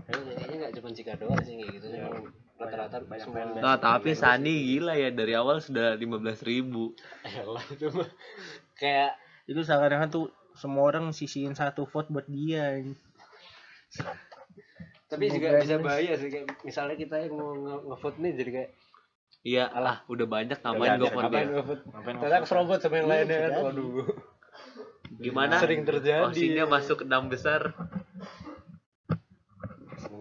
Kayaknya 0.09 0.55
nggak 0.65 0.73
cuma 0.79 0.89
Cika 0.95 1.13
doang 1.19 1.41
sih 1.43 1.59
kayak 1.59 1.71
gitu. 1.77 1.85
Emang 1.93 2.31
rata-rata 2.59 2.97
banyak 2.99 3.23
semua 3.23 3.63
nah, 3.63 3.77
tapi 3.79 4.11
Sani 4.11 4.75
gila 4.75 4.93
ya 4.99 5.09
dari 5.15 5.31
awal 5.31 5.63
sudah 5.63 5.95
15.000 5.95 6.43
ribu. 6.43 6.91
Elah, 7.27 7.63
itu 7.71 7.87
mah 7.95 8.09
kayak 8.75 9.15
itu 9.47 9.59
seakan-akan 9.63 10.09
tuh 10.11 10.25
semua 10.59 10.83
orang 10.85 11.09
sisihin 11.09 11.53
satu 11.53 11.83
vote 11.83 12.07
buat 12.09 12.27
dia 12.27 12.83
tapi 15.07 15.25
juga 15.27 15.57
bisa 15.57 15.79
bahaya 15.79 16.13
sih 16.13 16.29
kayak 16.29 16.61
misalnya 16.61 16.93
kita 16.93 17.15
yang 17.17 17.33
mau 17.33 17.55
nge- 17.55 17.83
nge-vote 17.87 18.17
nih 18.19 18.31
jadi 18.35 18.51
kayak 18.53 18.69
iya 19.41 19.63
alah 19.67 20.03
udah 20.05 20.27
banyak 20.27 20.53
Ya, 20.53 20.65
ngapain 20.67 20.99
gue 20.99 21.09
vote 21.09 21.31
dia. 21.31 21.45
ternyata 22.05 22.37
keserobot 22.43 22.79
sama 22.79 22.95
yang 22.95 23.07
Iya, 23.07 23.13
lainnya 23.17 23.37
kan? 23.41 23.51
waduh 23.63 24.05
gimana? 25.11 25.55
Sering 25.57 25.83
terjadi. 25.83 26.21
Osinnya 26.23 26.63
masuk 26.65 27.01
ke 27.01 27.05
enam 27.05 27.27
besar. 27.27 27.75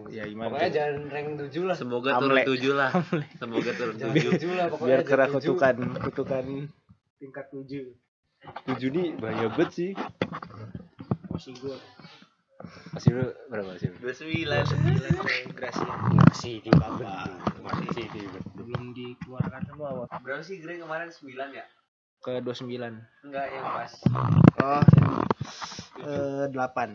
Ya 0.09 0.25
gimana 0.25 0.49
pokoknya 0.51 0.71
jangan 0.73 0.95
rank 1.07 1.27
7 1.45 1.63
lah. 1.63 1.75
Semoga 1.77 2.09
Amle. 2.11 2.19
turun 2.19 2.39
tujuh 2.49 2.73
lah. 2.73 2.89
Semoga 3.37 3.71
turun 3.71 3.95
tujuh. 3.95 4.31
7 4.35 4.57
lah 4.57 4.67
biar 4.73 4.99
tujuh. 5.05 5.29
kutukan 5.31 5.75
kutukan 6.01 6.45
tingkat 7.15 7.45
tujuh 7.47 7.85
tujuh 8.65 8.89
nih 8.89 9.07
bahaya 9.17 9.47
banget 9.51 9.69
sih. 9.73 9.91
Masih 11.29 11.53
gue 11.59 11.77
Masih 12.91 13.09
lu 13.15 13.23
berapa 13.47 13.71
sih? 13.79 13.87
dua 14.03 14.11
sembilan. 14.11 14.63
Gracia 15.55 15.93
Masih 16.27 16.59
di 16.59 16.71
Bandung. 16.75 17.07
Masih 17.63 18.05
di 18.11 18.21
Bandung. 18.27 18.67
belum 18.69 18.83
dikeluarkan 18.93 19.61
semua 19.65 19.87
awal 19.89 20.05
berapa 20.21 20.43
sih 20.43 20.59
Grey 20.59 20.77
kemarin? 20.77 21.09
Sembilan 21.09 21.49
ya? 21.55 21.65
Ke 22.19 22.43
29 22.43 22.67
enggak 23.23 23.45
yang 23.49 23.65
pas. 23.65 23.91
Oh 24.59 24.83
eh, 26.03 26.45
8 26.51 26.51
delapan. 26.51 26.91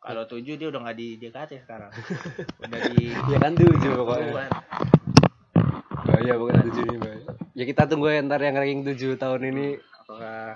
Kalau 0.00 0.24
7 0.24 0.40
dia 0.56 0.68
udah 0.70 0.80
nggak 0.80 0.96
di 0.96 1.08
DKT 1.18 1.50
sekarang. 1.66 1.90
Udah 2.64 2.80
di 2.88 3.12
Ya 3.28 3.36
kan 3.36 3.52
tujuh 3.52 3.92
pokoknya. 3.98 4.48
Oh 6.08 6.18
iya 6.22 6.34
bukan 6.40 6.56
tujuh 6.70 6.82
nih 6.86 6.96
Mbak. 6.96 7.14
Ya 7.52 7.64
kita 7.66 7.82
tunggu 7.84 8.08
ya 8.08 8.24
ntar 8.24 8.40
yang 8.40 8.56
ranking 8.56 8.86
tujuh 8.86 9.20
tahun 9.20 9.52
ini 9.52 9.66
apakah 10.10 10.48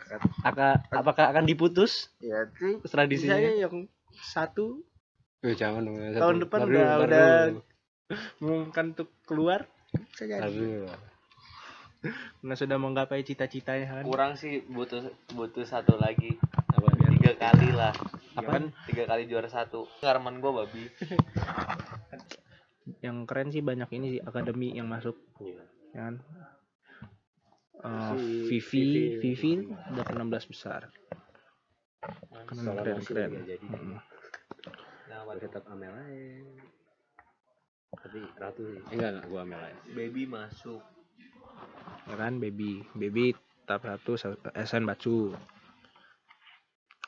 akan 0.42 0.72
apakah 0.90 1.24
akan 1.30 1.44
diputus? 1.44 2.10
Ya 2.18 2.48
sih. 2.52 2.80
Tradisinya? 2.82 3.36
Misalnya 3.36 3.52
yang 3.60 3.74
satu. 4.12 4.82
Eh, 5.40 5.52
jangan 5.52 5.84
dong. 5.84 5.96
ya, 5.96 6.16
Tahun 6.16 6.36
satu. 6.36 6.42
depan 6.42 6.58
Ntar 6.60 6.70
udah- 6.70 6.96
udah- 7.00 7.46
mengumumkan 8.38 8.84
untuk 8.92 9.08
keluar. 9.24 9.60
Bisa 9.92 10.24
jadi. 10.24 10.88
Karena 12.04 12.54
sudah 12.54 12.76
menggapai 12.76 13.22
cita-citanya 13.22 14.00
kan. 14.00 14.04
Kurang 14.04 14.32
sih 14.34 14.60
butuh 14.62 15.00
butuh 15.32 15.64
satu 15.64 15.96
lagi. 15.96 16.36
Apa? 16.68 16.92
tiga 17.14 17.32
kali 17.40 17.72
lah. 17.72 17.92
Ya 18.34 18.44
kan? 18.44 18.64
Tiga 18.84 19.04
kali 19.06 19.24
juara 19.24 19.48
satu. 19.48 19.88
Ngarman 20.00 20.38
gua 20.38 20.64
babi. 20.64 20.84
Yang 23.00 23.16
keren 23.24 23.48
sih 23.48 23.60
banyak 23.60 23.88
ini 23.92 24.06
sih 24.10 24.20
akademi 24.20 24.76
yang 24.76 24.84
masuk. 24.86 25.16
Iya. 25.38 25.64
ya 25.94 26.00
kan 26.02 26.14
Eh, 27.84 28.12
Vivi- 28.48 29.20
Vivi 29.20 29.30
Vivi. 29.36 29.52
Udah 29.92 30.04
ke 30.04 30.12
16 30.12 30.48
besar 30.48 30.88
keren 32.44 32.76
keren 32.76 33.00
keren 33.00 33.30
jadi. 33.44 33.64
Mm-mm. 33.64 33.96
nah, 35.06 35.36
tetap 35.36 35.64
Amel 35.68 35.92
aja. 35.92 36.12
Tapi 37.94 38.20
Ratu 38.34 38.62
sih. 38.68 38.80
Eh, 38.82 38.92
enggak 38.92 39.10
enggak 39.14 39.26
gua 39.28 39.40
Amel 39.42 39.60
aja. 39.62 39.76
baby 39.92 40.22
masuk 40.24 40.80
ya 42.04 42.16
kan 42.16 42.36
baby 42.36 42.84
baby 42.92 43.32
tahap 43.64 43.88
satu 43.96 44.20
SN 44.52 44.84
Batsu 44.84 45.32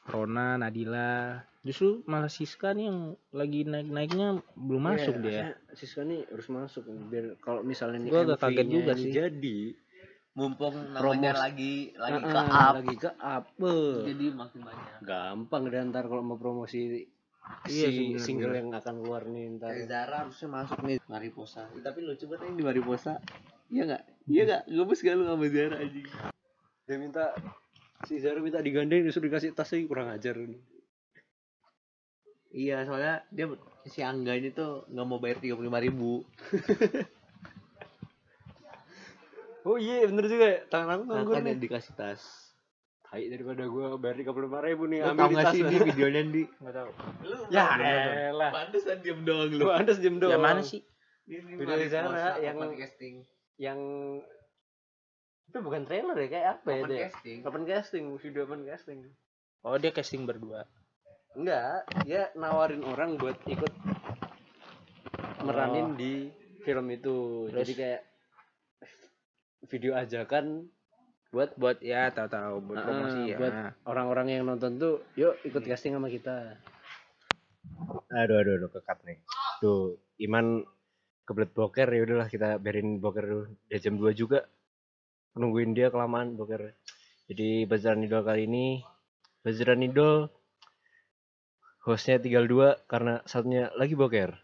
Rona 0.07 0.57
Nadila 0.57 1.41
justru 1.61 2.01
malah 2.07 2.31
Siska 2.31 2.73
nih 2.73 2.89
yang 2.89 3.01
lagi 3.31 3.67
naik 3.67 3.91
naiknya 3.91 4.29
belum 4.55 4.83
masuk 4.87 5.15
Iya, 5.19 5.25
dia 5.25 5.43
Siska 5.75 6.01
nih 6.01 6.25
harus 6.31 6.49
masuk 6.49 6.87
biar 7.11 7.37
kalau 7.39 7.61
misalnya 7.61 8.01
nih 8.01 8.09
Gua 8.09 8.23
agak 8.25 8.39
kaget 8.41 8.67
juga 8.71 8.93
sih. 8.95 9.13
jadi 9.13 9.59
mumpung 10.37 10.77
namanya 10.93 11.33
Promos. 11.33 11.45
lagi 11.49 11.75
lagi 11.97 12.21
ke 12.21 12.41
up 12.45 12.75
lagi 12.77 12.97
ke 13.01 13.11
up 13.17 13.45
eh. 13.57 13.97
jadi 14.13 14.25
makin 14.37 14.61
banyak. 14.63 14.99
Gampang 15.01 15.63
deh 15.73 15.81
ntar 15.89 16.05
kalau 16.07 16.23
mau 16.23 16.37
promosi. 16.37 17.09
Iya 17.71 17.89
si 17.89 17.95
sih, 17.95 18.07
bener, 18.13 18.21
single 18.21 18.55
yang 18.59 18.69
akan 18.75 18.95
keluar 19.01 19.23
nih 19.25 19.57
ntar. 19.57 19.73
Zara 19.89 20.27
harusnya 20.27 20.49
masuk 20.53 20.79
nih. 20.85 21.01
Mariposa. 21.09 21.65
Tapi 21.73 21.99
lucu 22.05 22.29
banget 22.29 22.53
ini 22.53 22.61
di 22.61 22.65
Mariposa. 22.69 23.17
Iya 23.73 23.83
nggak? 23.89 24.03
Iya 24.29 24.43
nggak? 24.45 24.63
Gemes 24.69 25.01
gak 25.01 25.15
lu 25.17 25.25
sama 25.25 25.47
Zara 25.49 25.77
aja 25.81 26.03
dia 26.87 27.03
minta 27.03 27.35
si 28.07 28.23
Zara 28.23 28.39
minta 28.39 28.63
digandeng 28.63 29.03
disuruh 29.03 29.27
dikasih 29.27 29.51
tas 29.59 29.67
sih 29.67 29.83
kurang 29.91 30.07
ajar 30.15 30.39
nih 30.39 30.63
iya 32.55 32.87
soalnya 32.87 33.27
dia 33.35 33.51
si 33.91 34.07
Angga 34.07 34.39
ini 34.39 34.55
tuh 34.55 34.87
nggak 34.95 35.07
mau 35.07 35.19
bayar 35.19 35.43
tiga 35.43 35.59
puluh 35.59 35.67
lima 35.67 35.83
ribu 35.83 36.23
oh 39.67 39.77
iya 39.77 40.07
bener 40.07 40.25
juga. 40.31 40.47
Ya 40.47 40.59
tangan 40.71 40.89
aku 40.95 41.03
nganggur 41.11 41.35
makanya 41.35 41.53
nih. 41.59 41.63
dikasih 41.67 41.95
tas. 41.99 42.23
Tai 43.07 43.23
daripada 43.23 43.63
gua 43.71 43.99
bayar 43.99 44.17
tiga 44.19 44.35
puluh 44.35 44.51
lima 44.51 44.61
ribu 44.63 44.85
nih 44.91 44.99
lu 45.03 45.11
ambil 45.15 45.23
tau 45.23 45.31
di 45.31 45.37
gak 45.37 45.47
tas 45.47 45.55
sih 45.55 45.63
di 45.63 45.77
videonya 45.91 46.23
di 46.27 46.43
nggak 46.43 46.75
tahu. 46.75 46.91
Ya 47.51 47.65
belum 47.71 47.87
nonton. 47.87 48.15
elah 48.31 48.51
pantesan 48.51 48.99
diem 49.03 49.21
doang 49.23 49.51
lu. 49.55 49.67
Andes 49.71 49.99
diem 50.03 50.17
doang. 50.19 50.33
Yang 50.35 50.43
mana 50.43 50.63
sih? 50.63 50.81
Video 51.27 51.87
Zara 51.91 52.39
yang- 52.39 52.59
casting. 52.79 53.15
yang 53.59 53.81
itu 55.47 55.59
bukan 55.63 55.89
trailer 55.89 56.13
ya 56.19 56.29
kayak 56.29 56.47
apa 56.61 56.69
ya 56.69 56.83
open 56.83 56.91
deh 56.91 56.99
casting. 57.09 57.39
Open 57.47 57.63
casting 57.65 58.05
video 58.19 58.41
open 58.45 58.61
casting. 58.67 58.99
Oh 59.65 59.79
dia 59.79 59.91
casting 59.95 60.23
berdua. 60.27 60.67
Enggak 61.39 61.87
dia 62.05 62.29
nawarin 62.35 62.83
orang 62.85 63.17
buat 63.17 63.39
ikut 63.47 63.73
meranin 65.47 65.95
di 65.95 66.29
film 66.67 66.91
itu. 66.91 67.49
Terus? 67.49 67.59
jadi 67.63 67.73
kayak 67.79 68.01
video 69.69 69.93
ajakan 69.99 70.71
buat 71.35 71.53
buat 71.59 71.83
ya 71.83 72.09
tahu 72.15 72.29
tahu 72.31 72.55
buat 72.71 72.79
promosi 72.87 73.35
ya. 73.35 73.37
buat 73.37 73.55
orang-orang 73.85 74.27
yang 74.39 74.43
nonton 74.47 74.79
tuh 74.79 75.05
yuk 75.19 75.37
ikut 75.43 75.63
casting 75.67 75.93
sama 75.93 76.09
kita. 76.09 76.57
Aduh 78.09 78.41
aduh 78.41 78.53
aduh 78.57 78.71
kekat 78.73 78.99
nih. 79.05 79.19
Tuh 79.61 80.01
Iman 80.23 80.65
kebelet 81.27 81.53
boker 81.53 81.89
ya 81.91 82.01
udahlah 82.07 82.29
kita 82.31 82.57
biarin 82.63 83.03
boker 83.03 83.25
dulu. 83.27 83.45
Udah 83.69 83.79
jam 83.83 83.95
2 84.01 84.17
juga 84.17 84.47
nungguin 85.37 85.77
dia 85.77 85.93
kelamaan 85.93 86.39
boker. 86.39 86.73
Jadi 87.27 87.67
Bazaran 87.67 88.07
Idol 88.07 88.23
kali 88.23 88.47
ini 88.47 88.67
Bazaran 89.43 89.83
Idol 89.83 90.31
hostnya 91.87 92.19
tinggal 92.19 92.51
dua 92.51 92.75
karena 92.91 93.23
satunya 93.29 93.71
lagi 93.79 93.95
boker. 93.95 94.35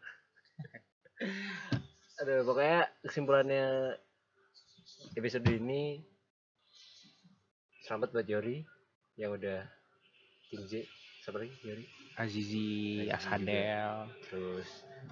Aduh 2.23 2.47
pokoknya 2.47 2.87
kesimpulannya 3.03 3.99
episode 5.19 5.47
ini 5.51 5.99
selamat 7.87 8.09
buat 8.15 8.27
Yori 8.27 8.62
yang 9.19 9.35
udah 9.35 9.67
tinggi 10.49 10.87
siapa 11.23 11.43
lagi? 11.43 11.55
Yori? 11.67 11.85
Azizi 12.19 12.69
Azizi 13.07 13.11
Asadel. 13.11 13.93
Terus 14.29 14.69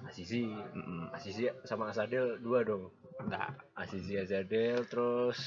Azizi 0.07 0.43
Mm-mm. 0.47 1.11
Azizi 1.11 1.51
sama 1.67 1.91
Asadel 1.91 2.39
dua 2.39 2.63
dong. 2.63 2.91
Enggak. 3.19 3.51
Azizi 3.75 4.15
Azadel 4.19 4.87
terus 4.87 5.39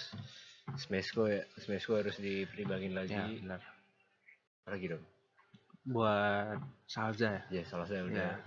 Smesco 0.77 1.29
ya. 1.29 1.45
Smesco 1.61 1.97
harus 1.97 2.17
dipertimbangin 2.21 2.93
lagi. 2.93 3.17
Ya 3.17 3.29
benar. 3.29 3.63
Lagi 4.69 4.87
dong? 4.93 5.05
Buat 5.85 6.61
Salza 6.89 7.45
ya? 7.49 7.61
Ya 7.61 7.63
salah 7.69 7.85
saya 7.85 8.09
ya, 8.09 8.41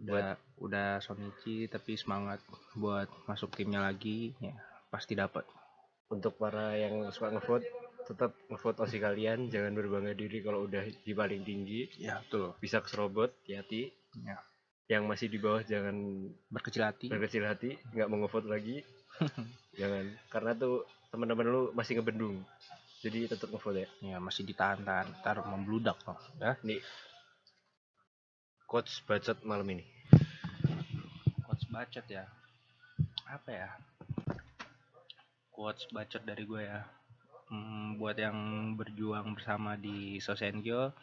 udah 0.00 0.34
yang 0.34 0.38
udah 0.58 0.88
Sonichi 1.04 1.68
tapi 1.68 1.94
semangat 1.98 2.40
buat 2.74 3.06
masuk 3.28 3.52
timnya 3.54 3.82
lagi 3.84 4.32
ya 4.40 4.54
pasti 4.88 5.16
dapat. 5.16 5.44
Untuk 6.12 6.36
para 6.36 6.76
yang 6.76 7.08
suka 7.08 7.32
ngevote 7.32 7.64
tetap 8.04 8.36
ngevote 8.52 8.84
osi 8.84 8.98
kalian. 9.00 9.48
Jangan 9.48 9.72
berbangga 9.72 10.12
diri 10.12 10.44
kalau 10.44 10.68
udah 10.68 10.84
di 10.84 11.12
paling 11.16 11.40
tinggi. 11.46 11.88
Ya 11.96 12.20
betul. 12.20 12.52
Bisa 12.60 12.84
keserobot 12.84 13.32
hati 13.48 13.88
Ya. 14.12 14.36
yang 14.92 15.08
masih 15.08 15.32
di 15.32 15.40
bawah 15.40 15.64
jangan 15.64 15.96
berkecil 16.52 16.84
hati. 16.84 17.08
berkecil 17.08 17.48
hati 17.48 17.80
nggak 17.96 18.08
mau 18.12 18.20
ngevote 18.20 18.44
lagi. 18.52 18.84
Jangan. 19.80 20.04
Karena 20.28 20.52
tuh 20.52 20.84
teman-teman 21.08 21.48
lu 21.48 21.62
masih 21.72 21.96
ngebendung. 21.96 22.44
Jadi 23.00 23.24
tetap 23.24 23.48
ngevote 23.48 23.88
ya. 23.88 23.88
Ya 24.04 24.16
masih 24.20 24.44
ditahan-tahan 24.44 25.24
ntar 25.24 25.40
membludak 25.48 25.96
loh 26.04 26.20
ya 26.36 26.60
nih 26.60 26.80
coach 28.72 29.04
bacot 29.04 29.36
malam 29.44 29.68
ini. 29.68 29.84
Quotes 31.44 31.68
bacot 31.68 32.06
ya. 32.08 32.24
Apa 33.28 33.50
ya? 33.52 33.68
Quotes 35.52 35.84
bacot 35.92 36.24
dari 36.24 36.48
gue 36.48 36.64
ya. 36.64 36.80
Hmm, 37.52 38.00
buat 38.00 38.16
yang 38.16 38.72
berjuang 38.80 39.36
bersama 39.36 39.76
di 39.76 40.16
Sosenkyo 40.24 40.96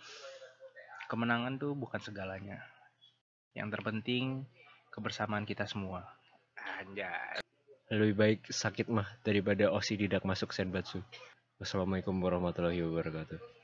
kemenangan 1.13 1.61
tuh 1.61 1.77
bukan 1.77 2.01
segalanya. 2.01 2.57
Yang 3.53 3.77
terpenting 3.77 4.49
kebersamaan 4.89 5.45
kita 5.45 5.69
semua. 5.69 6.09
Anjay. 6.57 7.45
Lebih 7.93 8.15
baik 8.17 8.39
sakit 8.49 8.89
mah 8.89 9.05
daripada 9.21 9.69
osi 9.69 9.93
didak 9.93 10.25
masuk 10.25 10.57
senbatsu. 10.57 11.05
Wassalamualaikum 11.61 12.17
warahmatullahi 12.17 12.81
wabarakatuh 12.81 13.58